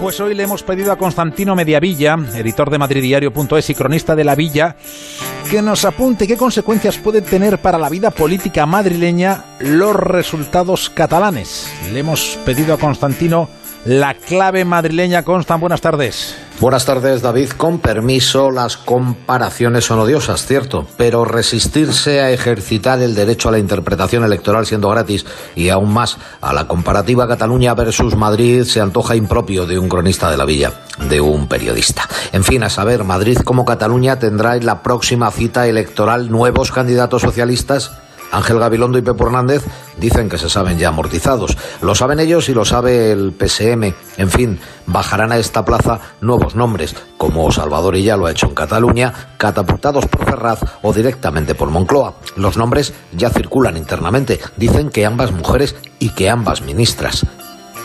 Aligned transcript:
Pues 0.00 0.20
hoy 0.20 0.34
le 0.34 0.42
hemos 0.42 0.62
pedido 0.62 0.92
a 0.92 0.96
Constantino 0.96 1.54
Mediavilla, 1.54 2.18
editor 2.34 2.68
de 2.70 2.78
madridiario.es 2.78 3.70
y 3.70 3.74
cronista 3.74 4.16
de 4.16 4.24
La 4.24 4.34
Villa, 4.34 4.76
que 5.50 5.62
nos 5.62 5.84
apunte 5.84 6.26
qué 6.26 6.36
consecuencias 6.36 6.98
pueden 6.98 7.24
tener 7.24 7.58
para 7.58 7.78
la 7.78 7.88
vida 7.88 8.10
política 8.10 8.66
madrileña 8.66 9.44
los 9.60 9.94
resultados 9.94 10.90
catalanes. 10.90 11.70
Le 11.92 12.00
hemos 12.00 12.38
pedido 12.44 12.74
a 12.74 12.78
Constantino 12.78 13.48
la 13.84 14.14
clave 14.14 14.64
madrileña. 14.64 15.22
Constan, 15.22 15.60
buenas 15.60 15.80
tardes. 15.80 16.36
Buenas 16.60 16.84
tardes, 16.84 17.20
David. 17.20 17.50
Con 17.50 17.80
permiso, 17.80 18.52
las 18.52 18.76
comparaciones 18.76 19.84
son 19.84 19.98
odiosas, 19.98 20.46
cierto, 20.46 20.86
pero 20.96 21.24
resistirse 21.24 22.20
a 22.20 22.30
ejercitar 22.30 23.02
el 23.02 23.16
derecho 23.16 23.48
a 23.48 23.52
la 23.52 23.58
interpretación 23.58 24.24
electoral 24.24 24.64
siendo 24.64 24.88
gratis 24.88 25.26
y 25.56 25.70
aún 25.70 25.92
más 25.92 26.16
a 26.40 26.52
la 26.52 26.68
comparativa 26.68 27.26
Cataluña 27.26 27.74
versus 27.74 28.14
Madrid 28.14 28.62
se 28.62 28.80
antoja 28.80 29.16
impropio 29.16 29.66
de 29.66 29.80
un 29.80 29.88
cronista 29.88 30.30
de 30.30 30.36
la 30.36 30.44
villa, 30.44 30.72
de 31.10 31.20
un 31.20 31.48
periodista. 31.48 32.08
En 32.32 32.44
fin, 32.44 32.62
a 32.62 32.70
saber, 32.70 33.02
Madrid 33.02 33.38
como 33.44 33.64
Cataluña 33.64 34.20
tendrá 34.20 34.56
en 34.56 34.64
la 34.64 34.80
próxima 34.82 35.32
cita 35.32 35.66
electoral 35.66 36.30
nuevos 36.30 36.70
candidatos 36.70 37.22
socialistas 37.22 37.92
Ángel 38.34 38.58
Gabilondo 38.58 38.98
y 38.98 39.02
Pepo 39.02 39.26
Hernández 39.26 39.64
dicen 39.96 40.28
que 40.28 40.38
se 40.38 40.48
saben 40.48 40.78
ya 40.78 40.88
amortizados. 40.88 41.56
Lo 41.80 41.94
saben 41.94 42.20
ellos 42.20 42.48
y 42.48 42.54
lo 42.54 42.64
sabe 42.64 43.12
el 43.12 43.32
PSM. 43.32 43.94
En 44.16 44.30
fin, 44.30 44.58
bajarán 44.86 45.32
a 45.32 45.38
esta 45.38 45.64
plaza 45.64 46.00
nuevos 46.20 46.54
nombres, 46.54 46.96
como 47.16 47.50
Salvador 47.52 47.96
ya 47.96 48.16
lo 48.16 48.26
ha 48.26 48.32
hecho 48.32 48.46
en 48.46 48.54
Cataluña, 48.54 49.12
catapultados 49.38 50.06
por 50.06 50.24
Ferraz 50.24 50.60
o 50.82 50.92
directamente 50.92 51.54
por 51.54 51.70
Moncloa. 51.70 52.14
Los 52.36 52.56
nombres 52.56 52.92
ya 53.12 53.30
circulan 53.30 53.76
internamente. 53.76 54.40
Dicen 54.56 54.90
que 54.90 55.06
ambas 55.06 55.32
mujeres 55.32 55.76
y 55.98 56.10
que 56.10 56.28
ambas 56.28 56.62
ministras. 56.62 57.26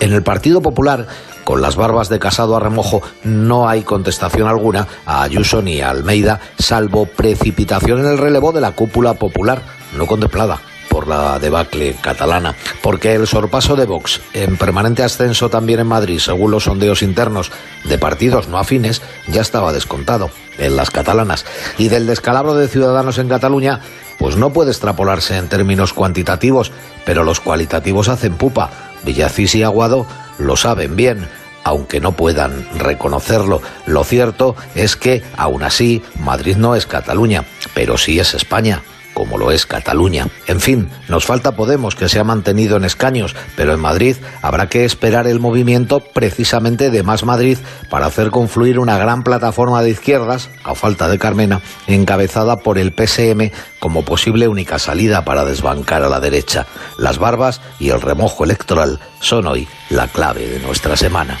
En 0.00 0.12
el 0.12 0.22
Partido 0.22 0.62
Popular 0.62 1.06
con 1.48 1.62
las 1.62 1.76
barbas 1.76 2.10
de 2.10 2.18
casado 2.18 2.56
a 2.56 2.60
remojo 2.60 3.00
no 3.24 3.70
hay 3.70 3.80
contestación 3.80 4.46
alguna 4.46 4.86
a 5.06 5.22
Ayuso 5.22 5.62
ni 5.62 5.80
a 5.80 5.88
Almeida, 5.88 6.40
salvo 6.58 7.06
precipitación 7.06 8.00
en 8.00 8.04
el 8.04 8.18
relevo 8.18 8.52
de 8.52 8.60
la 8.60 8.72
cúpula 8.72 9.14
popular, 9.14 9.62
no 9.96 10.04
contemplada 10.04 10.60
por 10.90 11.08
la 11.08 11.38
debacle 11.38 11.96
catalana, 12.02 12.54
porque 12.82 13.14
el 13.14 13.26
sorpaso 13.26 13.76
de 13.76 13.86
Vox, 13.86 14.20
en 14.34 14.58
permanente 14.58 15.02
ascenso 15.02 15.48
también 15.48 15.80
en 15.80 15.86
Madrid, 15.86 16.18
según 16.18 16.50
los 16.50 16.64
sondeos 16.64 17.00
internos 17.00 17.50
de 17.84 17.96
partidos 17.96 18.48
no 18.48 18.58
afines, 18.58 19.00
ya 19.26 19.40
estaba 19.40 19.72
descontado 19.72 20.28
en 20.58 20.76
las 20.76 20.90
catalanas. 20.90 21.46
Y 21.78 21.88
del 21.88 22.06
descalabro 22.06 22.56
de 22.56 22.68
ciudadanos 22.68 23.16
en 23.16 23.30
Cataluña, 23.30 23.80
pues 24.18 24.36
no 24.36 24.52
puede 24.52 24.72
extrapolarse 24.72 25.38
en 25.38 25.48
términos 25.48 25.94
cuantitativos, 25.94 26.72
pero 27.06 27.24
los 27.24 27.40
cualitativos 27.40 28.10
hacen 28.10 28.34
pupa. 28.34 28.70
Villacís 29.02 29.54
y 29.54 29.62
Aguado 29.62 30.06
lo 30.38 30.56
saben 30.56 30.96
bien 30.96 31.26
aunque 31.68 32.00
no 32.00 32.12
puedan 32.12 32.66
reconocerlo. 32.78 33.60
Lo 33.86 34.04
cierto 34.04 34.56
es 34.74 34.96
que, 34.96 35.22
aún 35.36 35.62
así, 35.62 36.02
Madrid 36.18 36.56
no 36.56 36.74
es 36.74 36.86
Cataluña, 36.86 37.44
pero 37.74 37.96
sí 37.98 38.18
es 38.18 38.34
España 38.34 38.82
como 39.18 39.36
lo 39.36 39.50
es 39.50 39.66
Cataluña. 39.66 40.28
En 40.46 40.60
fin, 40.60 40.88
nos 41.08 41.26
falta 41.26 41.56
Podemos, 41.56 41.96
que 41.96 42.08
se 42.08 42.20
ha 42.20 42.24
mantenido 42.24 42.76
en 42.76 42.84
escaños, 42.84 43.34
pero 43.56 43.74
en 43.74 43.80
Madrid 43.80 44.14
habrá 44.42 44.68
que 44.68 44.84
esperar 44.84 45.26
el 45.26 45.40
movimiento 45.40 45.98
precisamente 45.98 46.88
de 46.90 47.02
Más 47.02 47.24
Madrid 47.24 47.58
para 47.90 48.06
hacer 48.06 48.30
confluir 48.30 48.78
una 48.78 48.96
gran 48.96 49.24
plataforma 49.24 49.82
de 49.82 49.90
izquierdas, 49.90 50.50
a 50.62 50.76
falta 50.76 51.08
de 51.08 51.18
Carmena, 51.18 51.60
encabezada 51.88 52.58
por 52.58 52.78
el 52.78 52.94
PSM 52.96 53.50
como 53.80 54.04
posible 54.04 54.46
única 54.46 54.78
salida 54.78 55.24
para 55.24 55.44
desbancar 55.44 56.04
a 56.04 56.08
la 56.08 56.20
derecha. 56.20 56.66
Las 56.96 57.18
barbas 57.18 57.60
y 57.80 57.88
el 57.88 58.00
remojo 58.00 58.44
electoral 58.44 59.00
son 59.18 59.48
hoy 59.48 59.66
la 59.90 60.06
clave 60.06 60.46
de 60.46 60.60
nuestra 60.60 60.96
semana. 60.96 61.40